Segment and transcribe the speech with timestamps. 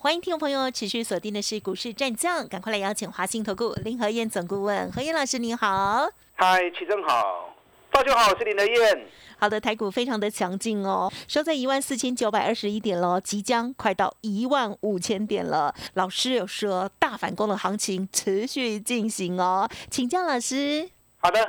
[0.00, 6.08] 欢迎听众朋友持续锁定的是股市战将，赶快来邀请华兴投顾林和燕总顾问何燕老师，您好。
[6.36, 7.52] 嗨，齐正好，
[7.90, 9.06] 大家好，我是林德燕。
[9.40, 15.74] 好的，台股非常的强劲哦，收在一万四千九百二十一点了，即将快到一万五千点了。
[15.94, 20.88] 老师有说大反攻的行情持续进行哦，请教老师。
[21.16, 21.44] 好的，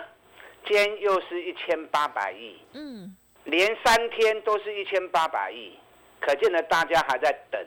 [0.65, 5.77] 今天又是一千八百亿，嗯，连三天都是一千八百亿，
[6.19, 7.61] 可见呢大家还在等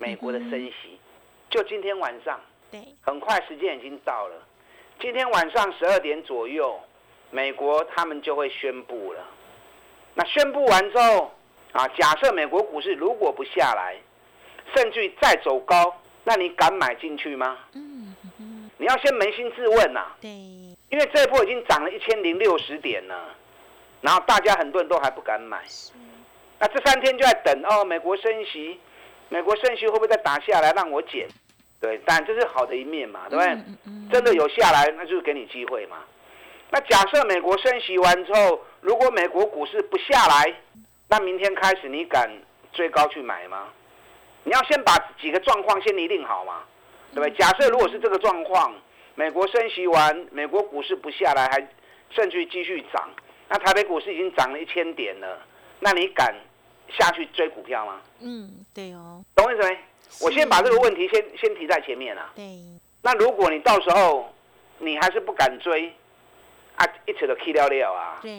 [0.00, 0.98] 美国的升息。
[1.50, 4.36] 就今天晚上，对，很快时间已经到了。
[5.00, 6.78] 今天晚上十二点左右，
[7.30, 9.24] 美国他们就会宣布了。
[10.14, 11.32] 那宣布完之后，
[11.72, 13.96] 啊，假设美国股市如果不下来，
[14.74, 17.58] 甚至再走高，那你敢买进去吗？
[17.74, 18.14] 嗯
[18.80, 20.06] 你要先扪心自问呐。
[20.20, 20.30] 对。
[20.30, 23.34] 因为这一波已经涨了一千零六十点了，
[24.00, 25.62] 然后大家很多人都还不敢买。
[26.58, 28.80] 那这三天就在等哦，美国升息，
[29.28, 31.28] 美国升息会不会再打下来让我减？
[31.80, 33.58] 对，但这是好的一面嘛，对不对？
[34.12, 35.98] 真的有下来，那就是给你机会嘛。
[36.70, 40.54] 那假设美国升息完之后，如果美国股市不下来，
[41.08, 42.28] 那明天开始你敢
[42.72, 43.68] 追高去买吗？
[44.44, 46.64] 你要先把几个状况先拟定好嘛，
[47.14, 47.30] 对不对？
[47.38, 48.74] 假设如果是这个状况，
[49.14, 51.68] 美国升息完，美国股市不下来，还
[52.10, 53.08] 甚至继续涨，
[53.48, 55.38] 那台北股市已经涨了一千点了，
[55.80, 56.34] 那你敢
[56.88, 58.00] 下去追股票吗？
[58.20, 59.78] 嗯，对哦，懂我意思没？
[60.22, 62.32] 我先把这个问题先先提在前面啊。
[62.34, 62.58] 对。
[63.02, 64.32] 那如果你到时候
[64.78, 65.92] 你还是不敢追，
[66.76, 68.18] 啊，一切都 K 掉了啊。
[68.22, 68.30] 对。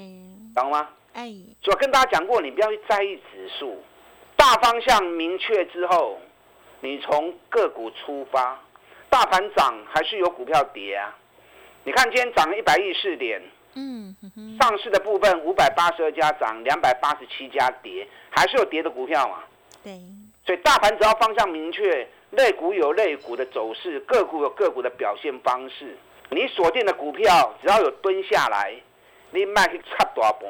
[0.55, 0.89] 懂吗？
[1.13, 1.31] 哎。
[1.61, 3.81] 所以跟大家讲过，你不要去在意指数，
[4.35, 6.19] 大方向明确之后，
[6.81, 8.59] 你从个股出发，
[9.09, 11.15] 大盘涨还是有股票跌啊。
[11.83, 13.41] 你看今天涨了一百亿四点，
[13.75, 14.15] 嗯，
[14.59, 19.43] 上市的部分五百八十二家涨，两百八十七家跌，还是有跌的股票嘛？
[19.83, 19.99] 对。
[20.45, 25.95] 所以大盘只要方向明确，类股有类股的走势，个股有个股的表现方式。
[26.31, 28.73] 你锁定的股票只要有蹲下来，
[29.31, 30.49] 你卖去插大盘，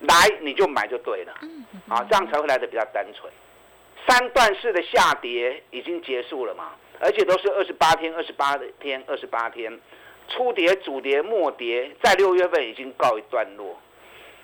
[0.00, 1.32] 来你就买就对了。
[1.88, 3.32] 啊，这样才会来的比较单纯。
[4.06, 9.76] 三段式的下跌已经结束了嘛，而且都是二十八天、二十八天、二十八天，
[10.28, 13.76] 初跌、主跌、末跌，在六月份已经告一段落。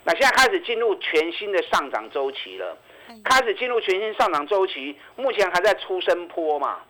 [0.05, 2.77] 那现在开始进入全新的上涨周期了。
[3.23, 6.81] 开始进入全新上涨周期，目前还在出生坡嘛？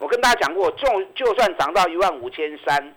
[0.00, 2.94] 我跟大家讲过，就就算涨到一万五千三，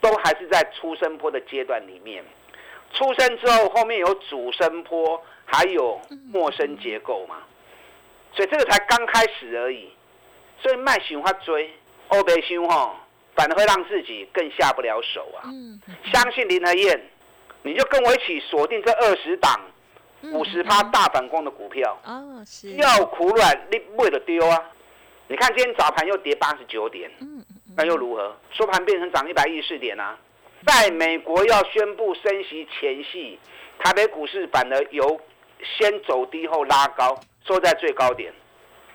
[0.00, 2.24] 都还是在出生坡的阶段里面。
[2.92, 6.00] 出生之后，后面有主升坡，还有
[6.32, 7.42] 陌生结构嘛？
[8.32, 9.90] 所以这个才刚开始而已。
[10.62, 11.70] 所以卖喜欢追，
[12.08, 12.96] 欧北凶哈，
[13.38, 15.46] 反而会让自己更下不了手啊。
[15.46, 15.80] 嗯
[16.12, 17.00] 相信林和燕，
[17.62, 19.58] 你就跟我一起锁定这二十档。
[20.32, 24.64] 五十趴大反攻的股票哦，是要苦软，你为了丢啊！
[25.28, 27.40] 你看今天早盘又跌八十九点，嗯
[27.76, 28.36] 那又如何？
[28.50, 30.18] 收盘变成涨一百一十点啊！
[30.66, 33.38] 在美国要宣布升息前夕，
[33.78, 35.20] 台北股市反而由
[35.62, 37.16] 先走低后拉高，
[37.46, 38.32] 收在最高点。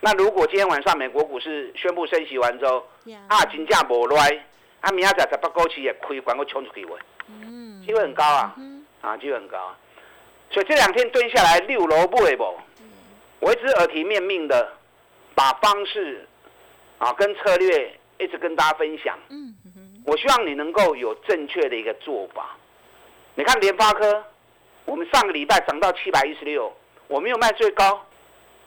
[0.06, 2.86] 那如果今天晚上美国股市宣布升息完之后，
[3.30, 4.28] 啊，金价无赖，
[4.82, 7.00] 啊，明仔载十八股市也亏，管我冲出去喂，
[7.30, 8.54] 嗯，机会很高啊，
[9.00, 9.74] 啊，机会很高。
[10.52, 12.54] 所以这两天蹲下来六楼不为不，
[13.40, 14.74] 我一直耳提面命的
[15.34, 16.28] 把方式
[16.98, 19.18] 啊跟策略一直跟大家分享。
[19.30, 19.56] 嗯
[20.06, 22.58] 我希望你能够有正确的一个做法。
[23.36, 24.22] 你看联发科，
[24.84, 26.76] 我们上个礼拜涨到七百一十六，
[27.08, 28.06] 我没有卖最高，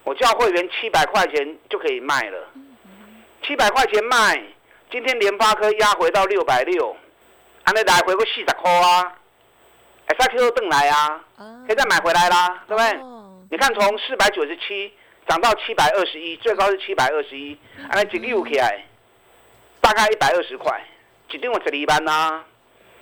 [0.06, 2.38] 我叫会员七百块钱就可以卖了。
[3.42, 4.40] 七百块钱卖，
[4.88, 6.96] 今天联发科压回到六百六，
[7.64, 9.12] 安尼来回个四十块啊。
[10.06, 11.20] 哎，三 Q 都登来啊，
[11.66, 13.00] 可以再买回来啦，对不对？
[13.50, 14.94] 你看从四百九十七
[15.26, 17.59] 涨到七百二十一，最高是七百二十一，
[17.91, 18.84] 安尼一溜起来
[19.80, 20.80] 大概一百二十块，
[21.32, 22.44] 一定我十二班呐，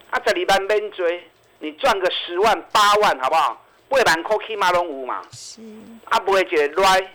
[0.09, 1.23] 啊，十二班免追，
[1.59, 3.61] 你赚个十万八万好不好？
[4.03, 5.61] 八万块起码拢有嘛，是，
[6.07, 7.13] 啊，不会解来，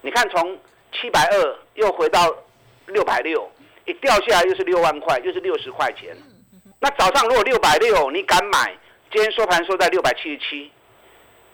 [0.00, 0.58] 你看从
[0.92, 2.34] 七百二又回到
[2.86, 3.50] 六百六，
[3.84, 6.16] 一掉下来又是六万块，又是六十块钱。
[6.80, 8.76] 那早上如果六百六，你敢买？
[9.10, 10.70] 今天收盘收在六百七十七，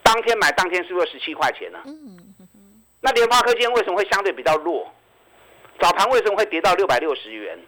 [0.02, 1.78] 当天买当天是不是十七块钱呢？
[1.86, 2.18] 嗯
[3.00, 4.90] 那联发科今天为什么会相对比较弱？
[5.78, 7.58] 早盘为什么会跌到六百六十元？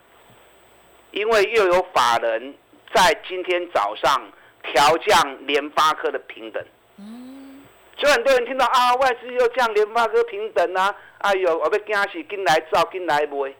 [1.10, 2.54] 因为又有法人
[2.94, 4.32] 在今天早上
[4.62, 6.64] 调降联发科的平等。
[6.98, 7.62] 嗯，
[7.98, 13.52] 所以很多人听到啊，外资又降联发科平等啊，哎呦，我被惊死，进来造，进来买，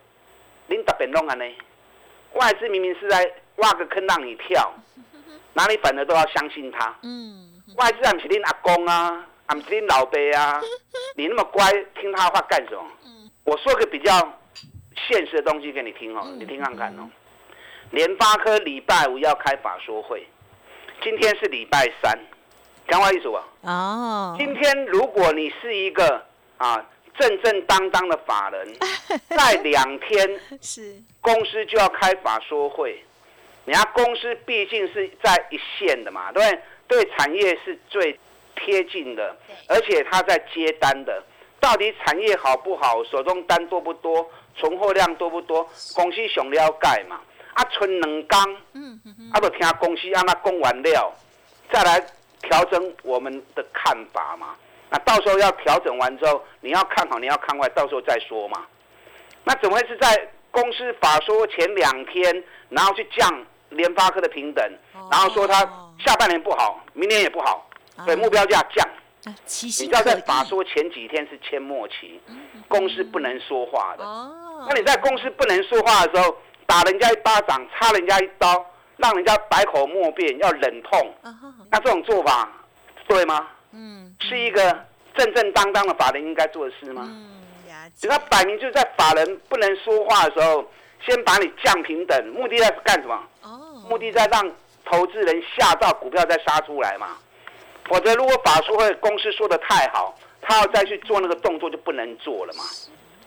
[0.67, 1.45] 您特别弄安呢？
[2.33, 4.73] 外资明明是在挖个坑让你跳，
[5.53, 6.95] 哪里反而都要相信他。
[7.03, 10.61] 嗯，外资不是恁阿公啊，不是恁老爸啊，
[11.15, 12.83] 你那么乖，听他话干什么？
[13.43, 14.11] 我说个比较
[15.07, 17.09] 现实的东西给你听哦，你听看看哦。
[17.91, 20.27] 联发科礼拜五要开法说会，
[21.01, 22.19] 今天是礼拜三，
[22.87, 23.43] 讲话意思吧？
[23.61, 24.35] 哦。
[24.37, 26.23] 今天如果你是一个
[26.57, 26.83] 啊
[27.17, 28.73] 正正当当的法人，
[29.29, 33.03] 在两天是公司就要开法说会，
[33.65, 37.03] 人家公司毕竟是在一线的嘛，对不对？
[37.03, 38.17] 对产业是最
[38.55, 39.35] 贴近的，
[39.67, 41.21] 而且他在接单的。
[41.59, 43.03] 到底产业好不好？
[43.05, 44.25] 手中单多不多？
[44.55, 45.67] 存货量多不多？
[45.95, 47.19] 公司想了解嘛？
[47.55, 51.11] 啊，存两缸，嗯嗯啊，就听公司让他供完料，
[51.71, 51.99] 再来
[52.41, 54.55] 调整我们的看法嘛。
[54.89, 58.65] 那到时候要调整完之后，你要看好，你要看坏，到时候再说嘛。
[59.43, 64.77] 那怎么会是在公司法说前两天，然后去降联发科的平等，
[65.11, 65.59] 然后说它
[65.99, 67.69] 下半年不好，明年也不好，
[68.05, 68.87] 对目标价降。
[69.25, 72.21] 你知道在法说前几天是签默期，
[72.69, 74.05] 公司不能说话的。
[74.69, 78.65] 那你在公司不能说话的时候，打人家一巴掌，插人家一刀，
[78.97, 81.13] 让人家百口莫辩，要忍痛，
[81.71, 82.51] 那这种做法
[83.07, 83.47] 对吗？
[83.71, 84.85] 嗯，是一个
[85.15, 87.03] 正正当当的法人应该做的事吗？
[87.07, 90.65] 嗯，他摆明就是在法人不能说话的时候，
[91.05, 93.23] 先把你降平等，目的在干什么？
[93.43, 94.51] 哦，目的在让
[94.85, 97.17] 投资人吓到股票再杀出来嘛。
[97.85, 102.63] 否则，如果法术会公司说的太好，他要再去做那个动作就不能做了嘛。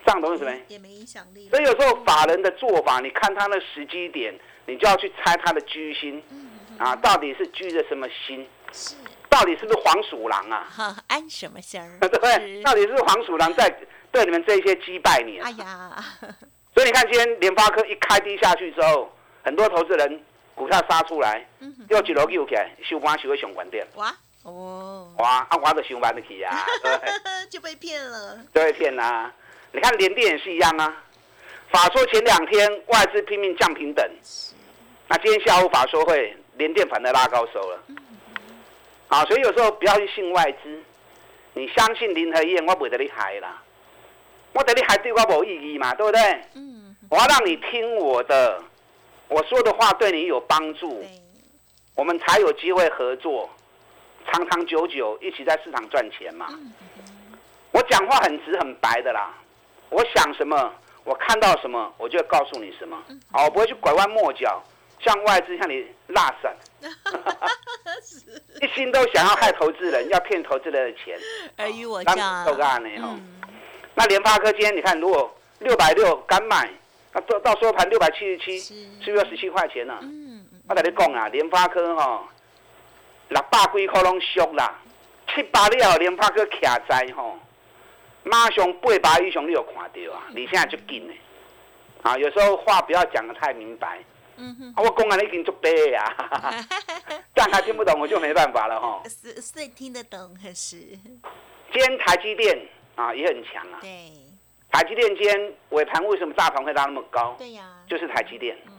[0.05, 0.51] 这样懂什么？
[0.67, 1.49] 也没影响力。
[1.49, 4.33] 所以有时候法人的做法，你看他的时机点，
[4.71, 6.23] 你就要去猜他的居心。
[6.77, 8.47] 啊，到底是居着什么心？
[8.71, 8.95] 是。
[9.29, 10.67] 到底是不是黄鼠狼啊？
[10.69, 11.99] 哈，安什么心儿？
[12.01, 12.61] 对不对？
[12.63, 13.69] 到底是黄鼠狼在
[14.11, 15.39] 对你们这些击败你？
[15.39, 16.03] 哎呀！
[16.73, 19.11] 所以你看，今天联发科一开低下去之后，
[19.43, 20.23] 很多投资人
[20.55, 21.45] 股票杀出来，
[21.89, 23.85] 又一路又起来，收盘收会上关点。
[23.95, 24.13] 哇！
[24.43, 26.65] 哦，哇，啊，我都想买得起啊，
[27.49, 29.31] 就被骗了，就被骗啦。
[29.71, 31.03] 你看联电也是一样啊，
[31.71, 34.03] 法说前两天外资拼命降平等，
[35.11, 37.77] 那今天下午法说会联电反而拉高收了。
[39.09, 40.81] 啊，所以有时候不要去信外资，
[41.53, 43.61] 你相信林和燕，我不得你害啦，
[44.53, 46.21] 我得你害对我无意义嘛，对不对？
[46.55, 48.63] 嗯，我要让你听我的，
[49.27, 51.03] 我说的话对你有帮助，
[51.93, 53.49] 我们才有机会合作。
[54.31, 56.47] 长长久久一起在市场赚钱嘛？
[57.71, 59.33] 我讲话很直很白的啦，
[59.89, 60.73] 我想什么，
[61.03, 62.97] 我看到什么，我就告诉你什么。
[63.29, 64.63] 好，我不会去拐弯抹角，
[65.03, 66.55] 像外资像你拉散，
[68.61, 71.17] 一心都想要害投资人，要骗投资人的钱。
[71.57, 72.45] 尔虞我诈。
[72.45, 73.15] 都干呢哈。
[73.95, 76.69] 那联发科今天你看，如果六百六敢买，
[77.13, 78.59] 那到到收盘六百七十七，
[79.03, 79.99] 是不是要十七块钱呢？
[80.67, 82.27] 我跟你讲啊，联发科哈。
[83.29, 84.77] 六百几块拢俗啦，
[85.33, 87.39] 七八了联发科徛在吼，
[88.23, 90.23] 马上八百以上你有看到啊！
[90.35, 91.17] 你现在就紧嘞，
[92.01, 93.99] 啊，有时候话不要讲的太明白。
[94.41, 96.15] 嗯哼，我讲啊，你已经足白呀，
[97.35, 99.03] 这样他听不懂，我就没办法了哈。
[99.07, 100.77] 是是听得懂还是？
[101.71, 103.77] 今天台积电啊也很强啊。
[103.79, 104.11] 对。
[104.71, 107.35] 台积电今天尾盘为什么大盘会拉那么高？
[107.37, 107.63] 对呀。
[107.87, 108.57] 就是台积电。
[108.65, 108.73] 嗯。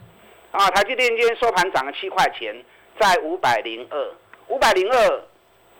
[0.50, 2.54] 啊，台积电今天收盘涨了七块钱，
[2.98, 4.14] 在五百零二。
[4.48, 5.24] 五百零二，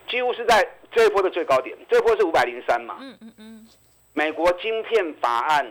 [0.08, 1.76] 几乎是在这一波的最高点。
[1.90, 2.96] 这一波是五百零三嘛？
[3.00, 3.68] 嗯嗯嗯。
[4.14, 5.66] 美国晶片法案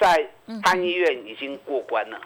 [0.00, 0.28] 在
[0.64, 2.20] 参议院已经过关了。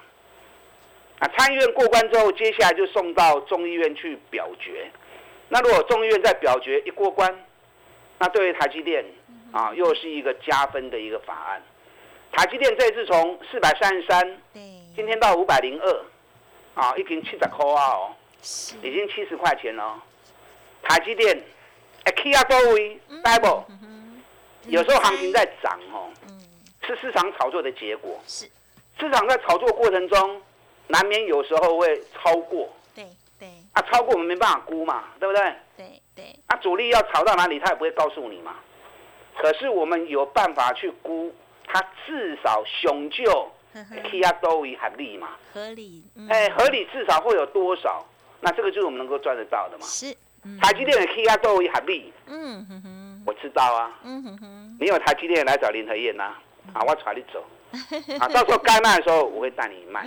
[1.18, 4.90] 啊，参议院过关之后，接下来就送到众议院去表决。
[5.48, 7.44] 那如果众议院在表决一过关，
[8.18, 9.04] 那对于台积电
[9.52, 11.62] 啊，又是一个加分的一个法案。
[12.32, 14.38] 台积电这次从四百三十三，
[14.94, 16.04] 今天到五百零二，
[16.74, 18.14] 啊，已经七十块啊哦。
[18.82, 20.00] 已经七十块钱了，
[20.80, 21.36] 台积电，
[22.04, 23.64] 哎，K 啊多位，double，
[24.68, 26.08] 有时候行情在涨哦，
[26.86, 28.16] 是市场炒作的结果。
[28.28, 28.48] 是，
[29.00, 30.40] 市场在炒作过程中，
[30.88, 32.68] 难免有时候会超过。
[32.94, 33.06] 对
[33.38, 33.48] 对。
[33.72, 35.54] 啊，超过我们没办法估嘛，对不对？
[35.76, 36.36] 对对。
[36.46, 38.56] 啊，主力要炒到哪里，他也不会告诉你嘛。
[39.36, 41.32] 可是我们有办法去估，
[41.64, 43.48] 它至少雄就
[44.10, 45.36] K 啊多位合理嘛？
[45.52, 46.02] 合理。
[46.28, 48.04] 哎，合理至少会有多少？
[48.40, 49.86] 那这个就是我们能够赚得到的嘛？
[49.86, 50.12] 是，
[50.60, 52.12] 台积电的 K 压都会合理。
[52.26, 53.98] 嗯哼哼，我知道啊。
[54.02, 56.34] 嗯哼哼，你有台积电来找林和燕呐？
[56.72, 57.44] 啊，我带你走。
[58.18, 60.00] 啊，到时候该卖的时候我会带你卖。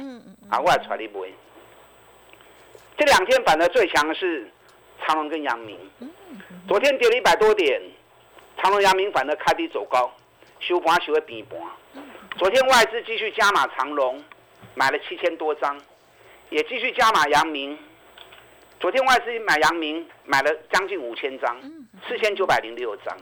[0.49, 1.29] 啊，我来带你买。
[2.97, 4.49] 这两天反而最强的是
[5.05, 5.79] 长隆跟阳明。
[6.67, 7.81] 昨天跌了一百多点，
[8.57, 10.11] 长隆、阳明反而开低走高，
[10.59, 11.59] 收盘收的平盘。
[12.37, 14.23] 昨天外资继续加码长隆，
[14.75, 15.79] 买了七千多张，
[16.49, 17.77] 也继续加码阳明。
[18.79, 21.59] 昨天外资买阳明买了将近五千张，
[22.07, 23.15] 四千九百零六张。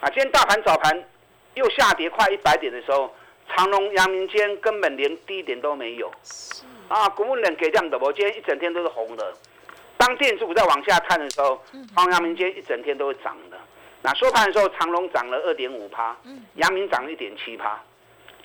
[0.00, 1.04] 啊，今天大盘早盘
[1.54, 3.14] 又下跌快一百点的时候，
[3.48, 6.10] 长隆、阳明间根本连低点都没有。
[6.88, 9.34] 啊，股份人给这样的，我今天一整天都是红的。
[9.96, 11.62] 当电子股在往下探的时候，
[11.94, 13.58] 长阳明间一整天都会涨的。
[14.02, 16.16] 那收盘的时候，长隆涨了二点五趴，
[16.54, 17.80] 阳明涨了一点七趴。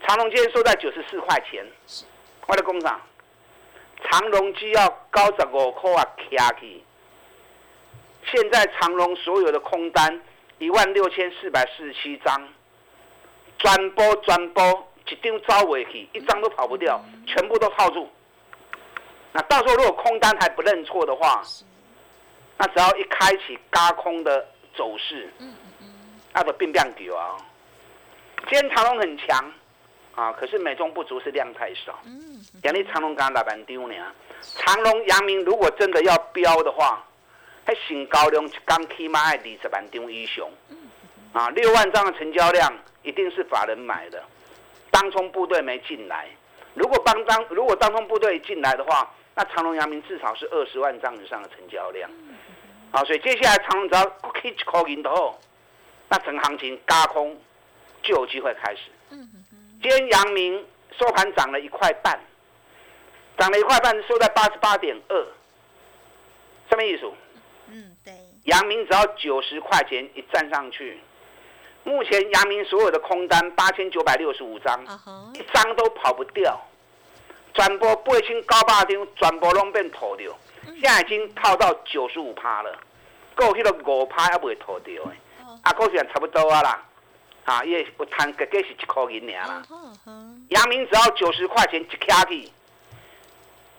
[0.05, 1.65] 长隆今天收在九十四块钱，
[2.47, 3.01] 我的工厂，
[4.03, 6.83] 长隆只要高十五块啊，卡起。
[8.31, 10.21] 现在长隆所有的空单
[10.59, 12.47] 一万六千四百四十七张，
[13.57, 18.09] 转播转播一张招尾去，一张都跑不掉，全部都套住。
[19.31, 21.41] 那到时候如果空单还不认错的话，
[22.57, 24.45] 那只要一开启嘎空的
[24.75, 25.31] 走势，
[26.33, 27.37] 那就变变丢啊。
[28.49, 29.51] 今天长隆很强
[30.15, 31.99] 啊，可是美中不足是量太少。
[32.61, 33.95] 人家长隆刚打板丢呢，
[34.41, 37.03] 长隆、阳明如果真的要标的话，
[37.65, 40.45] 还新高量刚起码二十万张以上。
[41.33, 42.73] 啊，六万张的成交量
[43.07, 44.21] 一定是法人买的，
[44.91, 46.27] 当冲部队没进来。
[46.73, 52.09] 如果当当如果当冲部队进来的话，那长隆、阳明至少是二十万张以上的成交量。
[52.91, 55.39] 好，所以接下来长隆只要 k 一口赢的后，
[56.09, 57.39] 那整行情嘎空
[58.03, 58.81] 就有机会开始。
[59.09, 60.65] 今天阳明
[60.99, 62.19] 收盘涨了一块半，
[63.37, 65.27] 涨了一块半，收在八十八点二，
[66.69, 67.09] 什么意思？
[67.69, 68.13] 嗯，对。
[68.43, 70.99] 阳明只要九十块钱一站上去，
[71.87, 74.83] 目前阳明所有的空单八千九百六十五张，
[75.33, 76.59] 一张都跑不掉。
[77.53, 82.77] 全部八千九百张，全部拢变套掉，现在已经套到九十五趴了，
[83.35, 85.11] 够去了五趴也未套掉的，
[85.61, 86.83] 啊，股市差不多啊啦，
[87.45, 89.63] 啊，伊有摊个计是一块银尔啦。
[90.49, 92.51] 阳明只要九十块钱一卡去，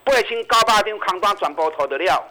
[0.02, 2.24] 八千九百张空单全部套得了，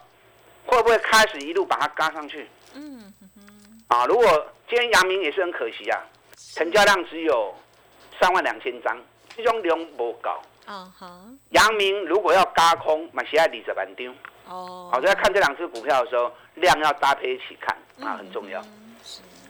[0.66, 2.50] 会不会开始一路把它嘎上去？
[2.74, 3.14] 嗯
[3.88, 6.04] 啊，如果今天阳明也是很可惜啊，
[6.56, 7.56] 成交量只有
[8.20, 8.98] 三万两千张，
[9.36, 10.30] 这种量不够。
[10.66, 11.22] 哦好，
[11.52, 14.16] 阳明如果要加空，买喜爱二十万张。
[14.50, 18.62] 哦，好，在看这两只股票的时候，量要搭配一起看啊，很重要。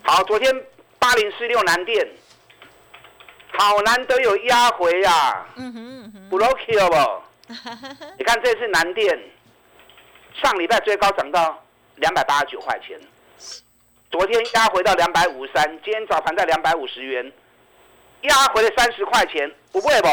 [0.03, 0.53] 好，昨天
[0.99, 2.07] 八零四六南电，
[3.57, 5.45] 好难得有压回呀。
[5.55, 7.53] 嗯哼，不 lucky 了不？
[8.19, 9.19] 你看这次南电，
[10.35, 11.59] 上礼拜最高涨到
[11.95, 12.99] 两百八十九块钱，
[14.09, 17.31] 昨天压回到两百五十三，今天早盘在两百五十元，
[18.21, 20.07] 压回了三十块钱，不贵不？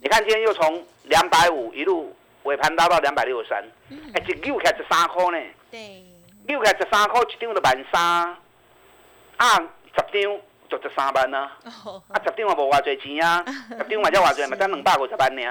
[0.00, 3.64] 你看，今天又从两百五一路尾盘拉到两百六十三，
[4.14, 5.46] 哎，一六开十三块呢。
[5.70, 6.04] 对，
[6.46, 8.02] 溜开十三块，一张就万三，
[9.36, 11.52] 啊，十张就十三万啊。
[12.08, 15.42] 啊，十张也无偌侪钱啊， 十张嘛才偌侪，嘛才两百五十万呢。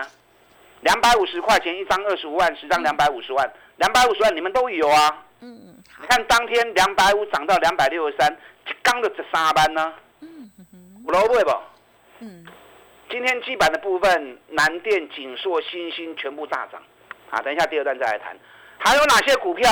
[0.82, 5.26] 两百五十块钱一张，二十五万，十张两百五十万，两百五十万你们都有啊。
[5.42, 8.32] 嗯嗯，你看当天两百五涨到两百六十三，
[8.68, 9.94] 一缸就十三万呢。
[10.22, 11.12] 嗯嗯，不？
[12.20, 12.46] 嗯。
[13.10, 16.82] 今天基板的部分，南电、锦硕、新兴全部大涨，
[17.30, 18.38] 啊，等一下第二段再来谈。
[18.78, 19.66] 还有哪些股票？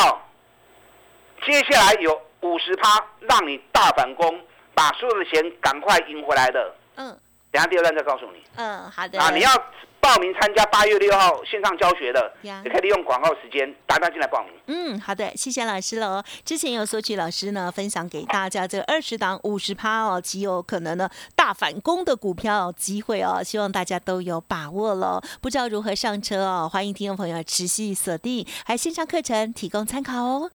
[1.46, 4.40] 接下来有五十趴让你大反攻，
[4.74, 6.76] 把所有的钱赶快赢回来的。
[6.96, 7.08] 嗯，
[7.52, 8.44] 等下第二段再告诉你。
[8.56, 9.20] 嗯，好的。
[9.20, 9.50] 啊，你要。
[10.06, 14.54] 报名参加八月六号线上教学的，也可以利用广告时间打单进来报名。
[14.68, 16.22] 嗯，好的，谢谢老师喽。
[16.44, 25.20] 之前有索取老师呢分享给大家这二十档五十趴哦，极有可能呢大反攻的股票机会哦，希望大家都有把握喽。
[25.42, 30.52] 不知道如何上车哦，欢迎听众朋友持续锁定，还有线上课程提供参考哦。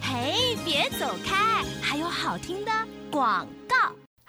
[0.00, 2.72] 嘿，别走开，还有好听的
[3.10, 3.76] 广告。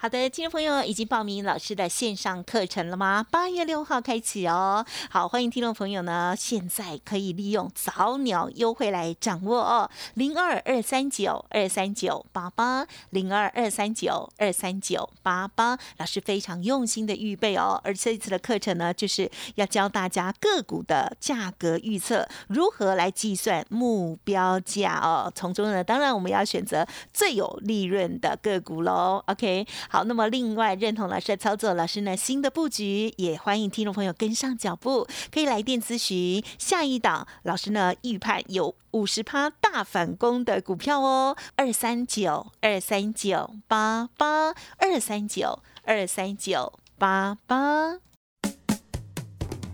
[0.00, 3.26] 好的，听众朋友已经报名老师的线上课程了吗？
[3.32, 4.86] 八月六号开启哦。
[5.10, 9.90] 好，欢迎听众朋友呢，现在可以利用早鸟优惠来掌握哦。
[10.14, 17.80] 零二二三九二三九八八，零二二三九二三九八八，老师非常用心的预备哦。
[17.82, 25.28] 而这一次的课程呢，就是要教大家个股的价格预测，如何来计算目标价哦。
[25.34, 29.20] 从中呢，当然我们要选择最有利润的个股喽。
[29.26, 29.66] OK。
[29.88, 36.44] 好，那么另外认同老师的操作，老师呢新的布局也欢迎听众朋友跟上脚步，可以来电咨询。
[36.58, 48.07] 下一档老师呢预判有五十趴大反攻的股票哦，二三九二三九八八二三九二三九八八。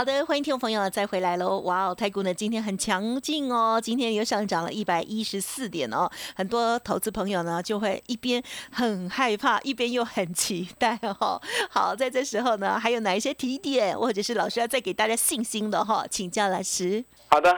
[0.00, 1.58] 好的，欢迎听众朋友再回来喽！
[1.58, 8.42] 哇哦，太股呢今天很强劲哦，今天又上涨了一百一十四点哦，很多投资朋友呢就会一边
[8.72, 11.38] 很害怕，一边又很期待哦。
[11.68, 16.06] 好，在这时候呢，还有哪一些提点，或者是老师要再给大家信心的哈？
[16.08, 17.04] 请教老师。
[17.28, 17.54] 好的，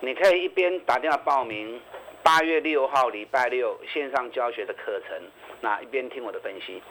[0.00, 1.78] 你可以一边打电话报名
[2.22, 5.20] 八月六号礼拜六线上教学的课程，
[5.60, 6.82] 那一边听我的分析。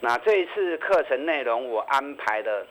[0.00, 2.66] 那这一次课程内容我安排的。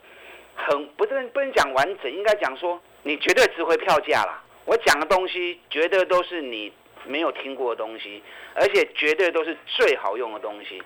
[0.56, 4.42] 很不是不能讲完整，应该讲说你绝对值回票价啦。
[4.66, 6.74] 我讲的东西绝对都是你
[7.06, 8.24] 没有听过的东西，
[8.56, 10.82] 而且绝对都是最好用的东西。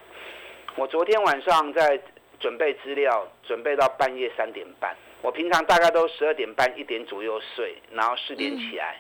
[0.76, 2.00] 我昨天晚上在
[2.40, 4.96] 准备资料，准备到半夜三点半。
[5.22, 9.00] 我平常大概都十二点半一点左右睡，然后四点起来。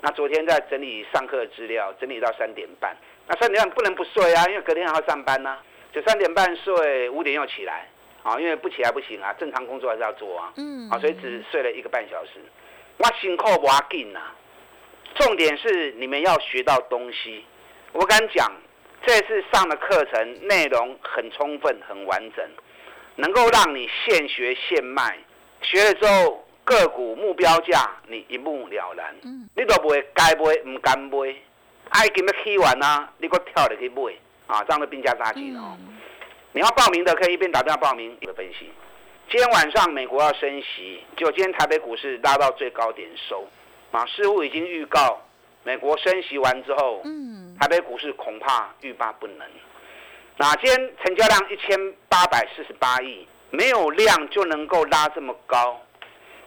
[0.00, 2.96] 那昨天在整理上课的资料，整理到三点半。
[3.26, 5.58] 那三点半不能不睡啊，因为隔天还要上班呢。
[5.92, 7.88] 就三点半睡，五点又起来。
[8.26, 10.52] 啊，因为不起来不行啊，正常工作还是要做啊。
[10.56, 10.90] 嗯。
[10.90, 12.32] 啊，所以只睡了一个半小时。
[12.96, 14.20] 我辛苦不要紧呐。
[15.14, 17.44] 重点是你们要学到东西。
[17.92, 18.50] 我敢讲，
[19.06, 22.44] 这次上的课程内容很充分、很完整，
[23.14, 25.16] 能够让你现学现卖。
[25.62, 29.14] 学了之后，个股目标价你一目了然。
[29.22, 29.48] 嗯。
[29.54, 31.34] 你都不会该买唔敢买，
[31.90, 34.12] 爱今日起完啊，你搁跳入去买
[34.48, 35.78] 啊，这样的兵家杀鸡哦。
[36.56, 38.70] 你要报名的可以一边打电话报名一边分析。
[39.30, 43.46] 今天晚上美国要升息，就今天台北股市拉到最高点收，
[43.92, 45.20] 啊，似乎已经预告
[45.64, 49.46] 美国升息完之后，嗯，台北股市恐怕欲罢不能。
[50.38, 55.78] 哪天成交量一千八百四十八亿，没有量就能够拉这么高？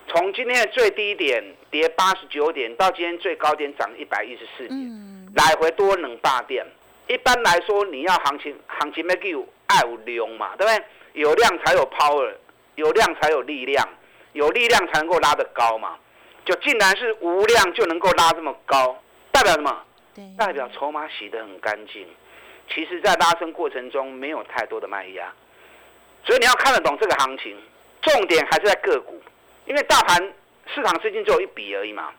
[0.07, 6.65] 从今天的最低点跌八十九点，到今天最高点涨一百一十四点，来回多冷大点。
[7.05, 10.85] 一般来说，你要行情行情 make you 爱有量嘛，对不对？
[11.13, 12.31] 有量才有 power，
[12.75, 13.87] 有量才有力量，
[14.33, 15.97] 有力量才能够拉得高嘛。
[16.45, 19.01] 就竟然是无量就能够拉这么高，
[19.31, 19.83] 代表什么？
[20.37, 22.07] 代表筹码洗得很干净。
[22.73, 25.31] 其实，在拉升过程中没有太多的卖压，
[26.23, 27.57] 所以你要看得懂这个行情。
[28.01, 29.21] 重点还是在个股，
[29.65, 30.33] 因为大盘
[30.73, 32.11] 市场资金只有一笔而已嘛。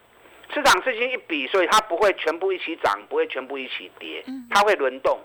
[0.53, 5.19] 市场资金一笔，所以它不会全部一起涨，不会全部一起跌，它会轮动。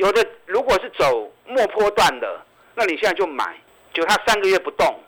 [0.00, 2.40] 有的如果是走末坡段的，
[2.74, 3.54] 那你现在就买，
[3.92, 4.98] 就它三个月不动，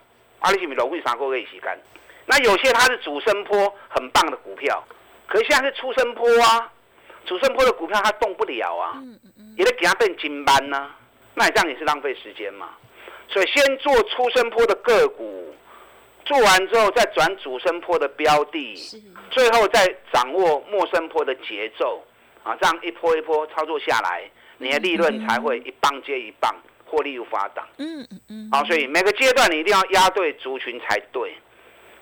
[0.41, 1.79] 阿里西米龙为啥够一起干？
[2.27, 4.85] 那有些它是主升坡很棒的股票，
[5.27, 6.71] 可是现在是出升坡啊，
[7.25, 9.03] 主升坡的股票它动不了啊，
[9.57, 10.91] 也得给它变金班呢，
[11.35, 12.69] 那你这样也是浪费时间嘛。
[13.29, 15.55] 所以先做出升坡的个股。
[16.25, 18.77] 做完之后，再转主升坡的标的，
[19.31, 22.01] 最后再掌握末升坡的节奏，
[22.43, 24.23] 啊，这样一波一波操作下来，
[24.59, 27.67] 你的利润才会一棒接一棒，获利又发达。
[27.79, 28.49] 嗯嗯嗯。
[28.51, 31.35] 好，所以每个阶段你一定要压对族群才对。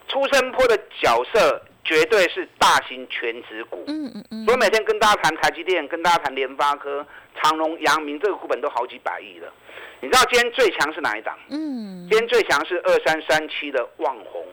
[0.09, 3.85] 出生坡的角色绝对是大型全值股。
[3.87, 4.44] 嗯嗯嗯。
[4.44, 9.53] 所以每天跟大家谈台积电，跟大家谈联发科、长隆、阳明，这个股本都好几百亿了。
[10.00, 11.38] 你知道今天最强是哪一档？
[11.50, 14.44] 嗯，今天最强是二三三七的旺宏。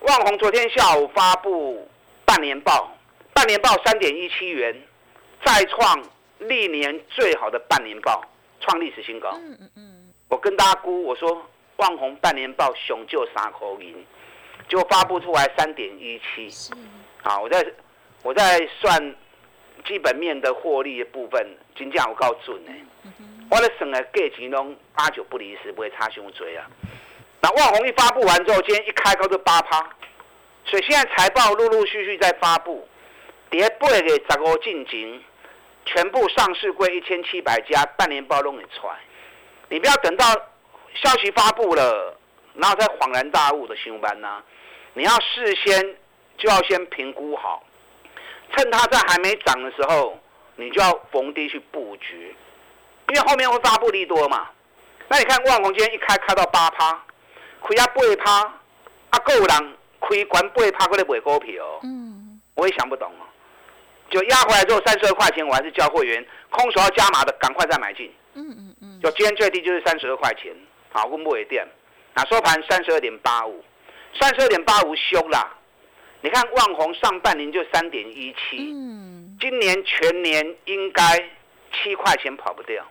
[0.00, 1.88] 旺宏昨天下午发布
[2.26, 2.94] 半年报，
[3.32, 4.76] 半年报三点一七元，
[5.44, 6.02] 再创
[6.38, 8.24] 历年最好的半年报，
[8.60, 9.30] 创历史新高。
[9.40, 10.12] 嗯嗯嗯。
[10.28, 11.40] 我跟大家估，我说
[11.76, 14.04] 旺红半年报雄就三口银，
[14.68, 16.50] 就发布出来三点一七。
[17.22, 17.64] 啊，我在
[18.22, 19.14] 我在算
[19.86, 22.84] 基本面的获利的部分，金价我告诉你。
[23.50, 26.66] 我咧算的价钱拢八九不离十，不会差伤多啊。
[27.40, 29.78] 那万红一发布完之后，今天一开高就八趴，
[30.64, 32.88] 所以现在财报陆陆续续在发布，
[33.50, 35.20] 跌八个十五进前，
[35.84, 38.94] 全部上市柜一千七百家半年报拢会出来。
[39.68, 40.24] 你不要等到
[40.94, 42.16] 消息发布了，
[42.54, 44.42] 然后再恍然大悟的新班呐。
[44.92, 45.96] 你要事先
[46.38, 47.62] 就要先评估好，
[48.52, 50.18] 趁它在还没涨的时候，
[50.56, 52.34] 你就要逢低去布局，
[53.08, 54.48] 因为后面会发布利多嘛。
[55.08, 57.02] 那你看万宏今天一开开到八趴，
[57.60, 58.42] 亏啊八趴，
[59.10, 61.80] 啊够人亏管八趴，过来买股票。
[61.82, 63.26] 嗯，我也想不懂哦。
[64.10, 68.12] 就压回来之后三十二块钱，我还是交会员，空手要加码的赶快再买进。
[68.34, 69.00] 嗯嗯嗯。
[69.02, 70.54] 就今天最低就是三十二块钱，
[70.92, 71.66] 好，温布伟店，
[72.14, 73.64] 那收盘三十二点八五，
[74.20, 75.54] 三十二点八五修啦。
[76.20, 81.02] 你看万宏上半年就三点一七，嗯，今年全年应该
[81.72, 82.82] 七块钱跑不掉。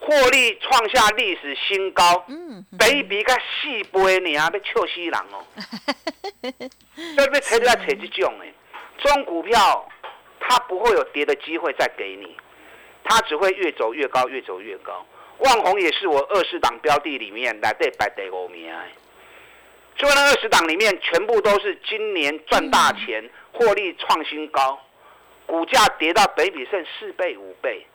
[0.00, 5.44] 获利创下历史新高，嗯，比比个四倍你啊，被笑死人哦！
[7.16, 8.52] 要被扯出来扯这种诶，
[8.98, 9.88] 这种股票
[10.40, 12.36] 它不会有跌的机会再给你，
[13.04, 15.06] 它只会越走越高，越走越高。
[15.38, 18.72] 万红也是我二十档标的里面来对百得五名，
[19.96, 24.80] 所以那二十档里面全部都是今年赚大钱、获利创新高，
[25.46, 27.86] 股价跌到北比剩四倍五倍。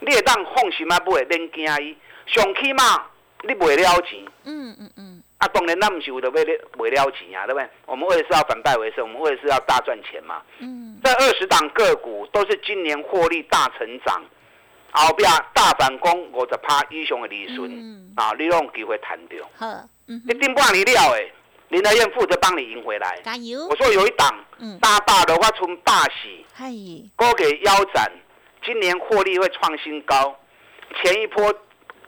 [0.00, 1.96] 你会当放心啊，不会恁惊伊。
[2.26, 2.82] 上起码
[3.42, 4.24] 你卖了钱。
[4.44, 5.23] 嗯嗯嗯。
[5.44, 7.68] 啊，当然那不是为了为了钱啊，对不对？
[7.86, 10.42] 我们为的是要反败为胜，我们为的是要大赚钱嘛。
[10.58, 10.98] 嗯。
[11.02, 14.22] 这二十档个股都是今年获利大成长，
[14.92, 17.70] 后边大反攻，我就怕英雄的利润。
[17.70, 18.12] 嗯。
[18.16, 19.44] 啊，你有机会谈掉。
[19.56, 19.66] 好。
[20.08, 20.22] 嗯。
[20.26, 21.32] 你顶半年了诶，
[21.68, 23.20] 林德燕负责帮你赢回来。
[23.22, 23.66] 加油。
[23.68, 26.70] 我说有一档，嗯，大大的话从大喜，嗨，
[27.16, 28.10] 高给腰斩。
[28.64, 30.34] 今年获利会创新高，
[31.02, 31.52] 前一波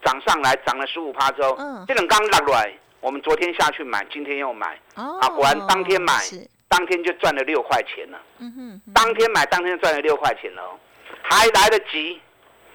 [0.03, 2.73] 涨上来涨了十五趴之后，嗯这种刚落来，
[3.07, 6.13] 我们昨天下去买，今天又买，啊，果然当天买，
[6.67, 8.19] 当天就赚了六块钱了。
[8.39, 10.63] 嗯哼，当天买当天赚了六块钱了，
[11.23, 12.21] 还来得及，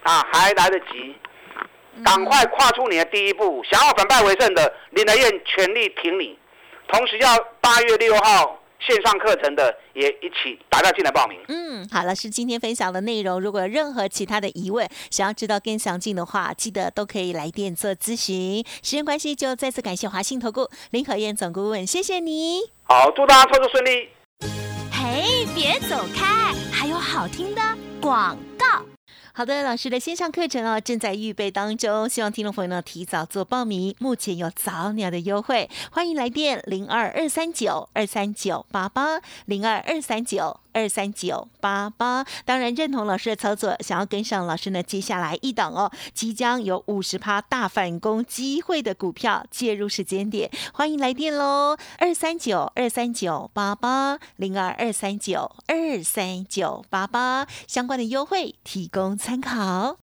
[0.03, 1.13] 啊，还来得及，
[2.01, 6.39] 赶快跨出你的第一步，想要反败为胜的林德燕全力挺你，
[6.87, 8.57] 同时要八月六号。
[8.85, 11.39] 线上课程的也一起打电进来报名。
[11.47, 18.63] 嗯，好，老师今天分享的内容，如果有任何其他的疑问，想要知道更详尽的话，记得都可以来电做咨询。
[18.81, 22.61] 时间关系，就再次感谢华信投顾林可燕总顾问，谢谢你。
[22.83, 24.09] 好，祝大家操作顺利。
[24.91, 27.61] 嘿，别走开，还有好听的
[28.01, 28.83] 广告。
[29.33, 40.59] 好的，老师的线上课程哦，正在预备当中，希望听众朋友呢提早做报名，目前有早鸟的优惠，欢迎来电零二二三九二三九八八零二二三九。
[40.73, 60.10] 二三九八八，当然认同老师的操作，想要跟上老师呢，接下来一档哦，即将有五十趴大反攻机会的股票介入时间点，欢迎来电喽，二三九二三九八八零二二三九二三九八八，相关的优惠提供参考。